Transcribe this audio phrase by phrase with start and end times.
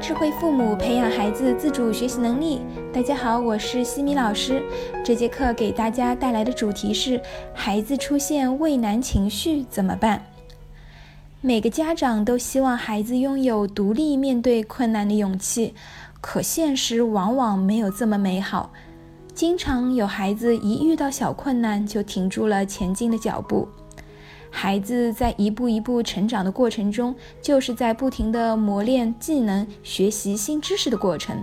[0.00, 2.62] 智慧父母培养孩子自主学习能力。
[2.90, 4.62] 大家好，我是西米老师。
[5.04, 7.20] 这节课给大家带来的主题是：
[7.52, 10.24] 孩子出现畏难情绪怎么办？
[11.42, 15.74] 每个家长都希望孩子拥有独立面对困难的勇气，
[16.22, 18.72] 可现实往往没有这么美好。
[19.34, 23.68] 经常有孩子一遇到小困难就停住了前进的脚步。
[24.50, 31.42] 孩子在一步一步成长的过程中，就是在不停地磨练技能、学习新知识的过程。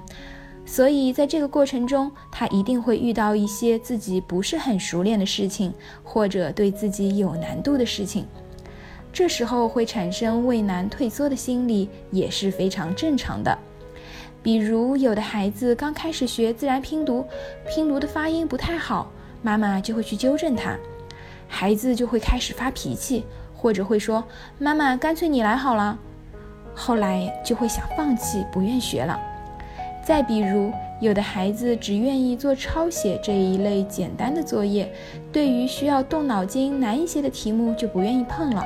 [0.65, 5.73] 所以，在这个过程中，他一定会遇到一些自己不是很熟练的事情，
[6.03, 8.25] 或者对自己有难度的事情。
[9.13, 13.57] 这时候会产生畏难、退缩的心理，也是非常正常的。
[14.43, 17.25] 比如，有的孩子刚开始学自然拼读，
[17.69, 19.09] 拼读的发音不太好，
[19.41, 20.77] 妈妈就会去纠正他。
[21.47, 23.25] 孩子就会开始发脾气，
[23.55, 24.23] 或者会说
[24.59, 25.97] ：“妈妈，干脆你来好了。”
[26.75, 29.19] 后来就会想放弃，不愿学了。
[30.05, 34.91] 再比如，有的孩子只愿意做抄写这一类简单的作业，
[35.31, 38.63] 对于需要动脑筋难一些的题目就不愿意碰了。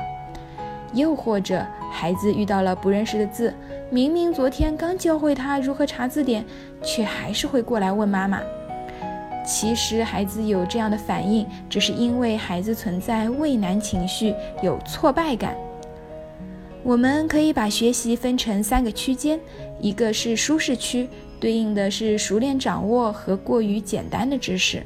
[0.92, 3.52] 又或者，孩子遇到了不认识的字，
[3.90, 6.44] 明明昨天刚教会他如何查字典，
[6.82, 8.40] 却还是会过来问妈妈。
[9.44, 15.56] 其实孩子有这样的反应，只是因为孩子存在畏难情绪，有挫败感。
[16.84, 19.38] 我们可以把学习分成三个区间，
[19.80, 24.80] 一个是舒适区，对应的是熟练掌握和过于简单的知识；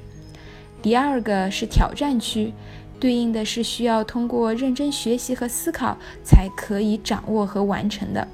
[0.82, 2.52] 第二个是挑战区，
[3.00, 8.26] 对应的是需要通过认真学习和思考才可以掌握和完成的；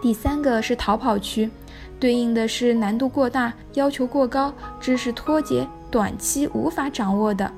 [0.00, 1.50] 第三个是逃跑区。
[1.98, 7.52] 对应的是难度过大、要求过高、知识脱节、短期无法掌握的。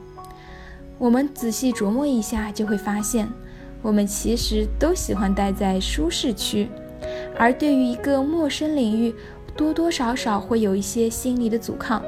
[0.99, 3.29] 我们仔细琢磨一下，就会发现，
[3.81, 6.69] 我们其实都喜欢待在舒适区，
[7.39, 9.15] 而对于一个陌生领域，
[9.57, 12.03] 多多少少会有一些心理的阻抗。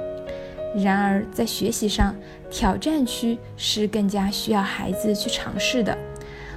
[0.76, 2.12] 然而，在学习上，
[2.50, 5.96] 挑战区是更加需要孩子去尝试的。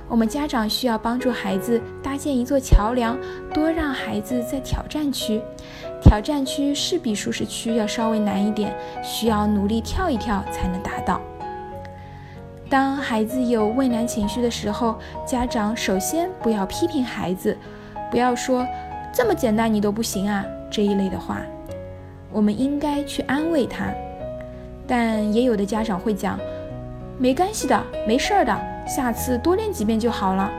[0.09, 1.79] 我们家长需要帮助孩子
[2.17, 3.17] 建一座桥梁，
[3.53, 5.41] 多让孩子在挑战区。
[6.01, 11.22] 挑战区是比舒适区要稍微难一点，需要努力跳一跳才能达到。
[12.69, 17.57] 当孩子有畏难情绪的时候，家长首先不要批评孩子，
[18.11, 18.67] 不要说
[19.13, 21.41] 这么简单你都不行啊这一类的话，
[22.31, 23.85] 我们应该去安慰他。
[24.85, 26.39] 但也有的家长会讲，
[27.17, 28.53] 没关系的，没事儿的。
[28.85, 30.49] 下次多练几遍就好了。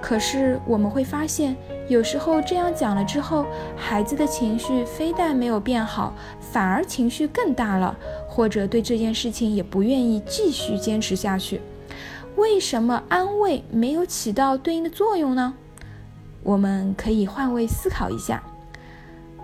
[0.00, 1.56] 可是我们会发现，
[1.88, 3.44] 有时候这样讲了之后，
[3.76, 7.96] 孩子的情绪非但没有变好，反而情绪更大了，
[8.26, 11.60] 或者对这件事情也不愿意继续坚持下去。
[12.36, 15.54] 为什么安慰没有起到对应的作用呢？
[16.42, 18.42] 我们可以换位思考一下：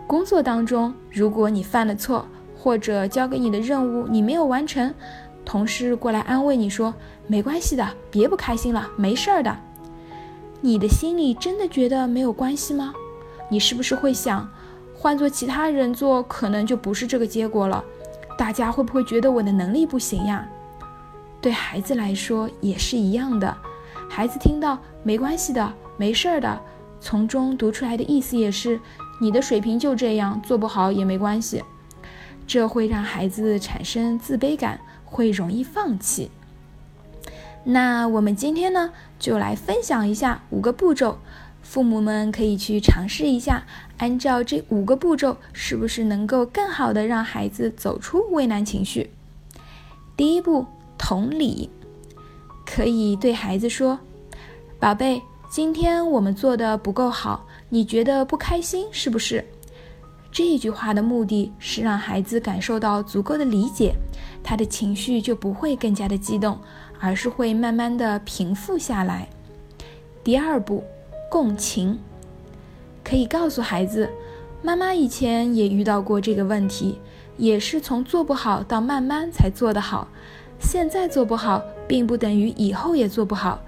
[0.06, 4.94] 工作当中，如果你犯了错，或者交给你的任务你没有完成，
[5.44, 6.94] 同事过来安慰你说。
[7.28, 9.54] 没关系的，别不开心了，没事儿的。
[10.66, 12.92] 你的心里真的觉得没有关系吗？
[13.48, 14.50] 你是不是会想，
[14.96, 17.84] 换做其他人做，可能就不是这个结果了？
[18.36, 20.44] 大家会不会觉得我的能力不行呀？
[21.40, 23.56] 对孩子来说也是一样的。
[24.10, 26.60] 孩子听到没关系的，没事儿的，
[26.98, 28.80] 从中读出来的意思也是，
[29.20, 31.62] 你的水平就这样，做不好也没关系。
[32.44, 36.28] 这会让孩子产生自卑感，会容易放弃。
[37.68, 41.18] 那我们今天呢，就来分享一下五个步骤，
[41.62, 43.64] 父母们可以去尝试一下，
[43.96, 49.10] 按照这五个步骤，是不是能够更好的让孩子走出畏难情绪？
[50.16, 50.64] 第一步，
[50.96, 51.68] 同理，
[52.64, 53.98] 可以对孩子说
[54.78, 59.44] ：“宝贝，今天我们做的不够好，你觉得不开心是不是？”
[60.30, 63.94] 这句话的目的是让孩子感受到足够的理解，
[64.44, 66.58] 他的情绪就不会更加的激动。
[67.00, 69.28] 而是会慢慢的平复下来。
[70.24, 70.84] 第二步，
[71.30, 71.98] 共情，
[73.04, 74.10] 可以告诉孩子，
[74.62, 76.98] 妈妈以前也遇到过这个问题，
[77.36, 80.08] 也是从做不好到慢慢才做得好。
[80.58, 83.60] 现在做不好，并不等于以后也做不好。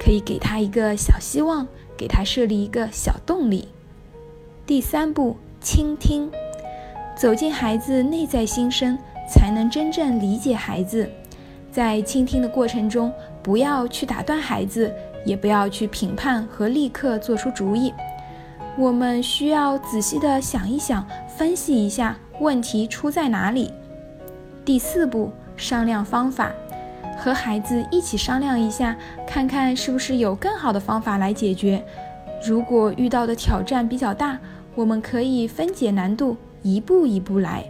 [0.00, 1.66] 可以给他一个小希望，
[1.96, 3.68] 给他设立一个小动力。
[4.66, 6.30] 第三步，倾听，
[7.16, 8.98] 走进孩子内在心声，
[9.30, 11.08] 才能真正理解孩子。
[11.76, 13.12] 在倾听的过程中，
[13.42, 14.90] 不要去打断孩子，
[15.26, 17.92] 也不要去评判和立刻做出主意。
[18.78, 23.70] 我们需要仔细的想一想，分析一下问题出在哪里。
[24.64, 26.50] 第四步，商量方法，
[27.18, 28.96] 和孩子一起商量一下，
[29.26, 31.84] 看看是不是有更好的方法来解决。
[32.42, 34.38] 如果遇到的挑战比较大，
[34.74, 37.66] 我们可以分解难度，一步一步来。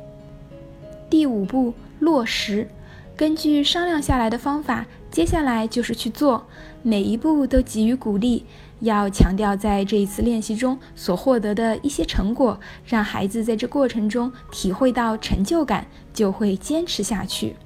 [1.11, 2.69] 第五步，落实。
[3.17, 6.47] 根据商量下来的方法，接下来就是去做，
[6.83, 8.45] 每一步都给予鼓励，
[8.81, 17.57] 要强调在这一次练习中所获得的一些成果，让孩子在这过程中体会到成就感，就会坚持下去。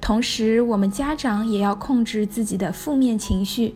[0.00, 3.74] 同时，我们家长也要控制自己的负面情绪。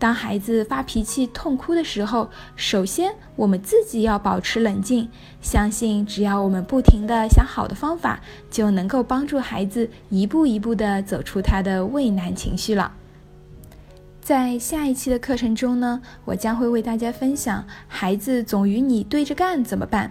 [0.00, 5.06] 当孩子发脾气、痛哭的时候，首先我们自己要保持冷静，
[5.42, 8.18] 相信只要我们不停地想好的方法，
[8.50, 12.92] 就能够帮助孩子一步一步地走出他的畏难情绪了。
[14.22, 20.10] 在下一期的课程中呢，我将会为大家分享孩子总与你对着干怎么办。